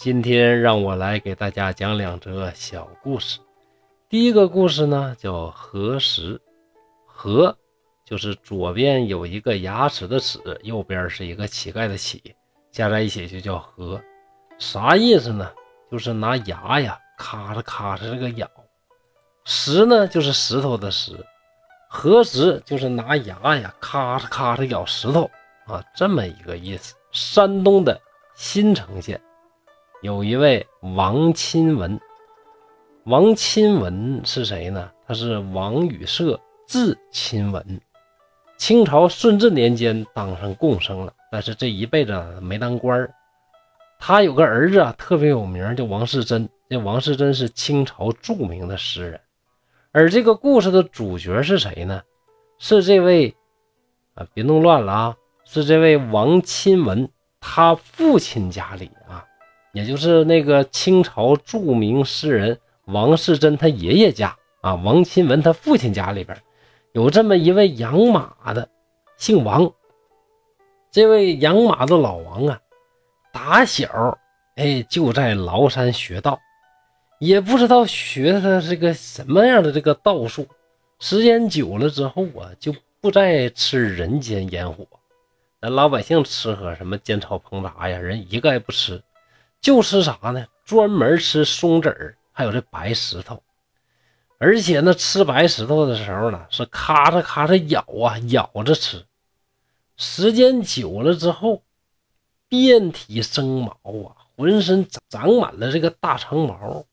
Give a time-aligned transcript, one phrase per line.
[0.00, 3.38] 今天让我来给大家讲两则小故事。
[4.08, 6.40] 第一个故事呢叫核实，
[7.04, 7.54] 核
[8.02, 12.34] 就是左边有一个牙齿的齿，右边是一个乞丐的乞，
[12.72, 14.00] 加在一起就叫核。
[14.58, 15.52] 啥意思呢？
[15.92, 18.50] 就是拿牙呀咔嚓咔嚓这个咬。
[19.44, 21.12] 石呢就是石头的石，
[21.90, 25.30] 核实就是拿牙呀咔嚓咔嚓咬石头
[25.66, 26.94] 啊，这么一个意思。
[27.12, 28.00] 山东的
[28.34, 29.20] 新城县
[30.02, 32.00] 有一位王钦文，
[33.04, 34.90] 王钦文是谁呢？
[35.06, 37.80] 他是王宇社，字钦文。
[38.56, 43.12] 清朝顺治年间当上贡生了，但是这一辈子没当官
[43.98, 46.48] 他有个儿子啊，特别有名，叫王世贞。
[46.70, 49.20] 这王世贞是清朝著名的诗人，
[49.92, 52.02] 而这个故事的主角是谁呢？
[52.58, 53.34] 是这位
[54.14, 55.16] 啊，别弄乱了啊。
[55.44, 59.26] 是这位王钦文，他父亲家里啊，
[59.72, 66.36] 也就是那个清朝著名诗人王世贞他爷爷家啊，王钦文他父亲家里边
[66.92, 68.68] 有这么一位养马的，
[69.16, 69.72] 姓王。
[70.90, 72.60] 这位养马的老王啊，
[73.32, 74.18] 打小
[74.56, 76.40] 哎就在崂山学道，
[77.20, 80.48] 也不知道学的是个什么样的这个道术，
[80.98, 84.84] 时间久了之后啊，就不再吃人间烟火。
[85.62, 89.00] 咱老百姓吃喝什么煎炒烹炸呀，人一个也不吃，
[89.60, 90.46] 就吃啥呢？
[90.64, 93.42] 专门吃松子儿，还有这白石头。
[94.38, 99.04] 而且呢，吃白石头的时候呢，是咔嚓咔嚓咬啊，咬着吃。
[99.96, 101.62] 时间久了之后，
[102.48, 103.72] 遍体生毛
[104.08, 106.86] 啊，浑身长长满了这个大长毛，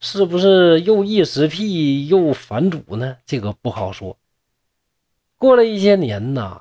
[0.00, 3.16] 是不是又异食癖又反祖呢？
[3.24, 4.18] 这个不好说。
[5.36, 6.60] 过了一些年呐，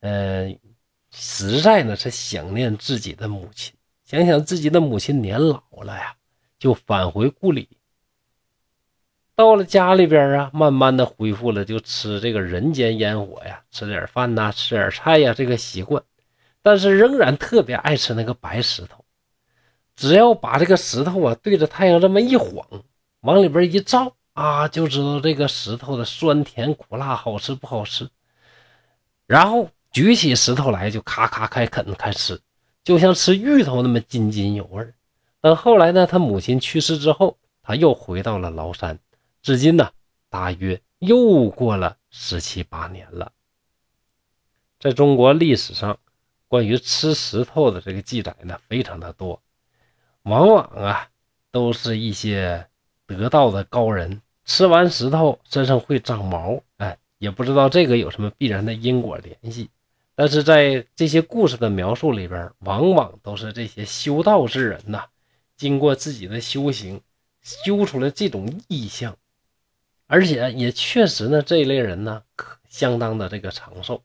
[0.00, 0.58] 嗯。
[1.14, 3.74] 实在呢是想念自己的母亲，
[4.12, 6.16] 想想自己的母亲年老了呀，
[6.58, 7.66] 就返回故里。
[9.34, 16.02] 到了家里边啊，慢慢的恢复了就吃这个人间烟火呀，吃点饭呐，吃点菜呀这个习惯，
[16.60, 19.02] 但是仍然特别爱吃那个白石头。
[19.96, 22.66] 只要把这个石头啊对着太阳这么一晃，
[23.22, 28.10] 往里边一照啊，就知道这个石头的酸甜苦辣好吃不好吃。
[29.26, 29.70] 然后。
[29.92, 32.40] 举起石头来就咔咔开啃开吃，
[32.84, 34.92] 就像吃芋头那么津津有味。
[35.40, 38.98] 等后来呢，他母亲去世之后，他又回到了崂山，
[39.42, 39.90] 至今呢，
[40.28, 43.32] 大约又过了十七八年了。
[44.78, 45.98] 在中国历史上，
[46.48, 49.40] 关于吃石头的这个记载呢，非常的多，
[50.22, 51.08] 往往啊，
[51.50, 52.66] 都是一些
[53.06, 59.70] 得道的高人吃完石头身上会长毛，哎，也不知道这个有什么必然的因果联系。
[60.14, 65.04] 但是在这些故事的描述里边，往往都是这些修道之人呐，
[65.56, 67.00] 经过自己的修行，
[67.42, 69.16] 修出了这种意象，
[70.06, 74.02] 而且也确实呢，这一类人呢，可相当的这个长寿。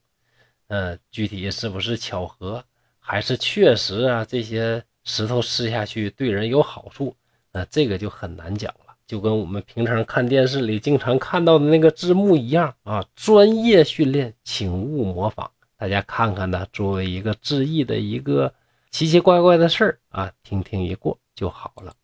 [0.67, 2.63] 呃，具体是不是巧合，
[2.99, 4.25] 还是确实啊？
[4.25, 7.15] 这些石头吃下去对人有好处，
[7.51, 8.95] 那这个就很难讲了。
[9.05, 15.51] 就跟我们平常看电视里经常看到的那个字幕一样啊，专业训练，请勿模仿。
[15.77, 18.55] 大家看看呢，作为一个致意的一个
[18.89, 21.95] 奇奇怪怪的事儿啊，听听一过就好了。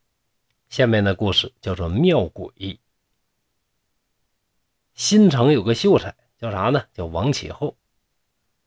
[0.69, 2.79] 下面的故事叫做庙鬼。
[4.93, 6.83] 新城有个秀才叫啥呢？
[6.93, 7.75] 叫王启厚。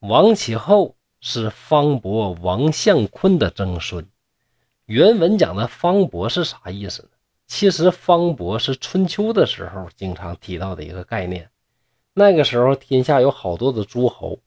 [0.01, 4.09] 王启厚是方伯王相坤的曾孙。
[4.87, 7.09] 原文讲的方伯是啥意思呢？
[7.47, 11.49] 其实方伯是春秋的时候经常提到的一个概念。
[12.13, 14.41] 那个时候天下有好多的诸侯。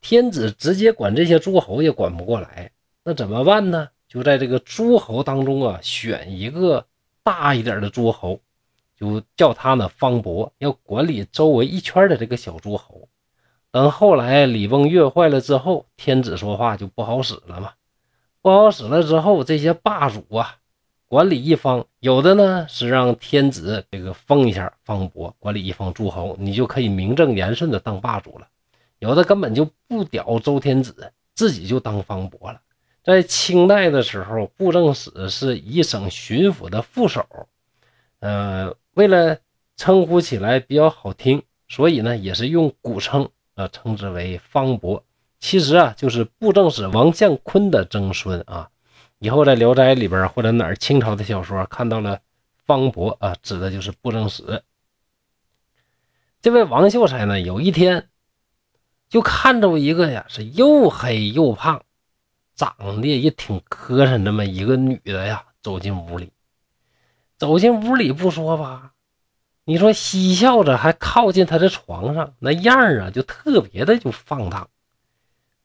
[0.00, 2.70] 天子直接管这些诸侯也管不过来，
[3.04, 3.88] 那怎么办呢？
[4.08, 6.86] 就在这个诸侯当中啊，选一个
[7.22, 8.40] 大一点的诸侯，
[8.96, 13.08] 就叫他呢方伯，要管理周围一圈的这个小诸侯。
[13.70, 17.72] 等后来礼崩乐坏了之后，天子说话就不好使了嘛。
[18.40, 20.56] 不好使了之后，这些霸主啊，
[21.06, 28.48] 管理一方，有的呢是让天子这个封一下方伯管理一方诸侯，你就可以名正言顺的当霸主了。
[28.98, 32.60] 有的根本就不屌周天子，自己就当方伯了。
[33.04, 37.24] 在清代的时候，布政使是一省巡抚的副手，
[38.18, 39.38] 呃，为了
[39.76, 45.04] 称呼起来比较好听，所以呢也是用古称，呃，称之为方伯。
[45.38, 48.68] 其实啊，就是布政使王相坤的曾孙啊。
[49.20, 52.20] 以后在《聊斋》里边或者哪清朝的小说看到了
[52.66, 54.62] 方伯啊，指的就是布政使。
[56.42, 58.08] 这位王秀才呢，有一天。
[59.08, 61.82] 就看着一个呀，是又黑又胖，
[62.54, 66.30] 长得也挺磕碜，这么一个女的呀，走进屋里。
[67.36, 68.92] 走进屋里不说吧，
[69.64, 74.68] 你说嬉笑着还靠近他的床上，那样啊，就特别的就放荡。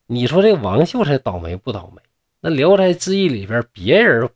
[0.05, 2.01] 你说这王秀才倒霉不倒霉？
[2.41, 4.29] 那《聊斋志异》里边，别人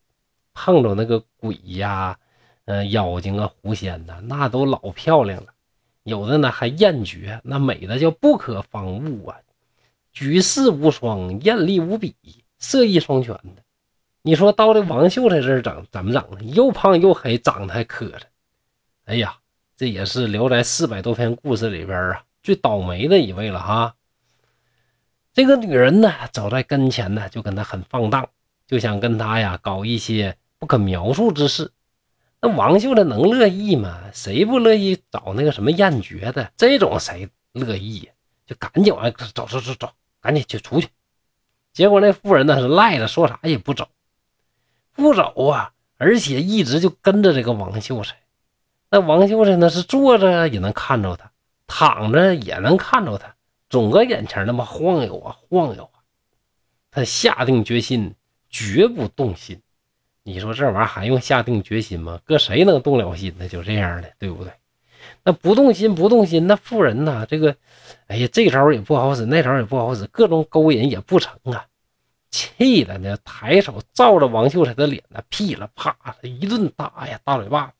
[0.53, 2.17] 碰着那个鬼呀、
[2.65, 5.53] 嗯妖精啊、狐仙呐，那都老漂亮了，
[6.07, 9.35] 有的呢还艳绝，那美的叫不可方物啊，
[10.13, 12.15] 举世无双，艳丽无比，
[12.59, 13.61] 色艺双全的。
[14.21, 16.43] 你说到这王秀才这儿整怎么整呢？
[16.43, 18.21] 又胖又黑，长得还磕碜。
[19.03, 19.35] 哎呀，
[19.75, 23.95] 这也是《聊斋》四百多篇故事里边啊最倒霉的一位了哈。
[25.33, 28.29] 这个女人呢，走在跟前呢，就跟他很放荡，
[28.65, 31.69] 就想跟他呀搞一些不可描述之事。
[32.39, 33.99] 那王秀才能乐意吗？
[34.13, 36.51] 谁不乐意找那个什么艳绝的？
[36.55, 38.09] 这种谁乐意？
[38.45, 39.89] 就赶紧往走走走走，
[40.21, 40.87] 赶紧就出去。
[41.73, 43.89] 结果那妇人呢是赖着，说啥也不走，
[44.93, 48.15] 不走啊，而且一直就跟着这个王秀才。
[48.89, 51.31] 那王秀才呢是坐着也能看着他，
[51.67, 53.35] 躺着也能看着他。
[53.69, 55.99] 总搁眼前那么晃悠啊晃悠啊，
[56.89, 58.15] 他下定决心
[58.49, 59.61] 绝不动心。
[60.27, 62.19] 你说这玩意儿还用下定决心吗？
[62.25, 63.47] 搁谁能动了心呢？
[63.47, 64.51] 就这样的，对不对？
[65.23, 67.55] 那不动心不动心，那妇人呐，这个，
[68.07, 71.65] 哎呀，这招也不好使，那招也不好使，各种勾引也不成啊！
[72.29, 77.71] 气的呢，抬手照着王秀才的脸呢，噼里啪啦一顿打呀，大嘴巴。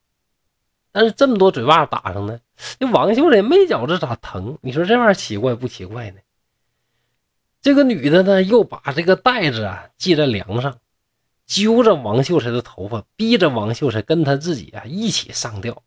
[0.94, 2.40] 但是这么多嘴巴打上呢，
[2.80, 4.58] 这王秀才没觉着咋疼？
[4.62, 6.18] 你说这玩意儿奇怪不奇怪呢？
[7.62, 10.78] 这个女的呢，又把这个袋子啊系在梁上，
[11.48, 15.82] 揪着王秀才的头发，逼着王秀才跟他自己啊一起上吊。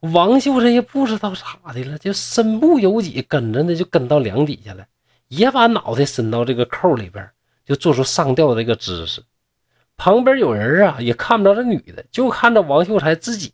[0.00, 4.86] 王秀才也不知道咋的了，就身不由己跟着呢，就跟到梁底下了，
[5.28, 7.28] 也把脑袋伸到这个扣里边，
[7.66, 9.22] 就做出上吊这个姿势。
[9.96, 13.52] 旁边有人啊，也看不着这女的，就看着王秀才自己。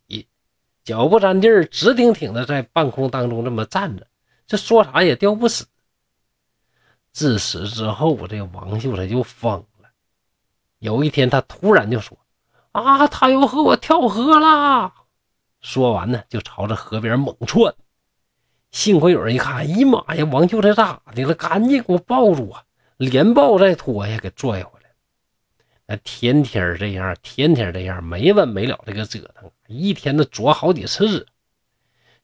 [0.83, 4.05] 脚不沾地儿，直挺挺的在半空当中这么站着，
[4.45, 5.65] 这说啥也吊不死。
[7.11, 9.65] 自此之后，这王秀才就疯了。
[10.79, 12.17] 有一天，他突然就说
[12.73, 14.93] ：“啊，他要和我跳河啦！”
[15.61, 17.73] 说完呢，就朝着河边猛窜。
[18.71, 21.33] 幸亏有人一看，哎呀妈呀，王秀才咋的了？
[21.33, 22.63] 赶紧给我抱住啊！
[22.97, 24.89] 连抱带拖呀，给拽回来。
[25.87, 31.25] 那天天这样，天天这样，没完没了这个折腾，一天都啄好几次。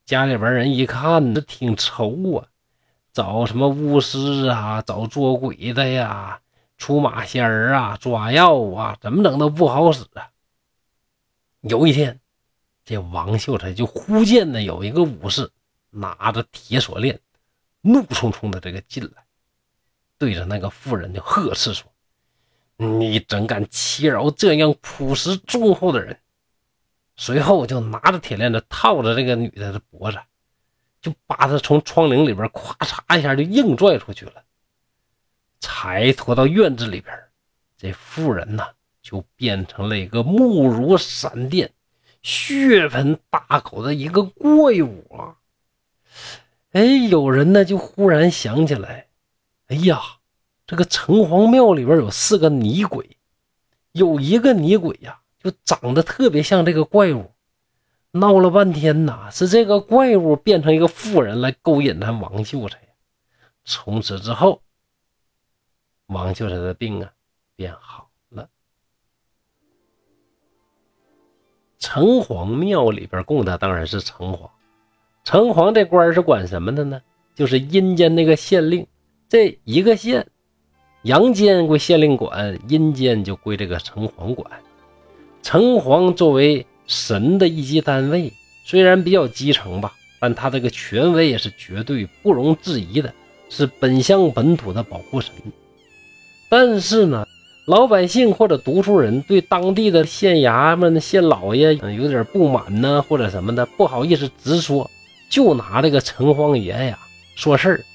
[0.05, 2.47] 家里边人一看，这挺愁啊，
[3.13, 6.41] 找什么巫师啊，找捉鬼的呀，
[6.81, 10.31] 出马仙儿啊，抓药啊，怎么整都不好使啊。
[11.59, 12.19] 有一天，
[12.83, 15.51] 这王秀才就忽见呢，有一个武士
[15.91, 17.19] 拿着铁锁链，
[17.81, 19.23] 怒冲冲的这个进来，
[20.17, 21.87] 对着那个妇人就呵斥说。
[22.77, 26.17] 你怎敢欺扰这样朴实忠厚的人？
[27.15, 30.17] 随后就拿着铁链子套着这个女的的脖子，
[30.99, 34.43] 就把她从窗棂里边咵嚓一下就硬拽出去了。
[35.61, 37.17] 才拖到院子里边，
[37.77, 38.67] 这妇人呐
[39.01, 41.71] 就变成了一个目如闪电、
[42.21, 45.37] 血盆大口的一个怪物啊！
[46.73, 49.07] 哎，有人呢就忽然想起来，
[49.67, 50.01] 哎呀！
[50.67, 53.17] 这个城隍庙里边有四个女鬼，
[53.91, 57.33] 有一个女鬼呀，就长得特别像这个怪物。
[58.11, 62.77] 闹了半天呐，是这个怪物变成一个妇人来勾引咱王秀才。
[63.65, 64.61] 从此之后，
[66.11, 67.09] 王秀才的病啊
[67.55, 68.49] 变好了。
[71.79, 74.49] 城隍庙里边供的当然是城隍，
[75.23, 77.01] 城隍这官是管什么的呢？
[77.33, 78.85] 就是阴间那个县令，
[79.29, 80.27] 这一个县。
[81.03, 84.61] 阳间归县令管，阴间就归这个城隍管。
[85.41, 88.31] 城隍作为神的一级单位，
[88.65, 93.11] 虽然比较基层吧，但他这个权威也是绝对不容置疑的，
[93.49, 95.33] 是本乡本土的保护神。
[96.51, 97.25] 但是呢，
[97.63, 104.91] 老百姓或者读书人对当地的县衙门、县老爷有点不满呢，或者什么的，不好意思直说，
[105.29, 106.99] 就拿这个城隍爷呀
[107.37, 107.85] 说事儿。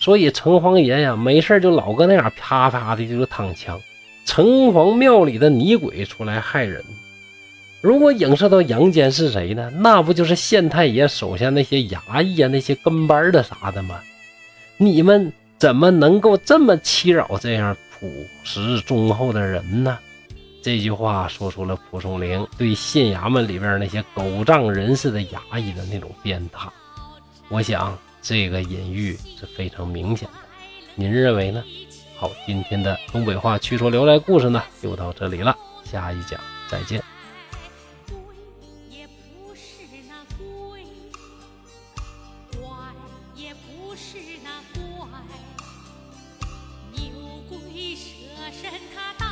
[0.00, 3.78] 所以城隍爷呀，没事就老搁那样啪啪的就躺枪。
[4.24, 6.82] 城隍庙里的女鬼出来害人，
[7.82, 9.70] 如果影射到阳间是谁呢？
[9.76, 14.00] 那不就是县太爷手下那些衙役啊、那些跟班的啥的吗？
[14.78, 19.98] 你们怎么能够这么欺扰这样朴实忠厚的人呢？
[20.62, 26.68] 这句话说出了蒲松龄对县衙门里边那些狗仗人势的衙役的那种鞭挞。
[27.48, 30.34] 我想这个隐喻是非常明显的，
[30.96, 31.62] 您认为呢？
[32.16, 37.00] 好，今天的东北话趣说留来故事呢，就到这里了，下一讲再见。
[43.98, 45.18] 是那怪。
[48.46, 49.25] 大山它